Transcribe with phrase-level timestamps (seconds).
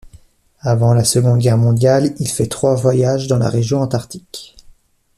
[0.63, 4.57] Avant la Seconde Guerre mondiale, il fait trois voyages dans la région antarctique.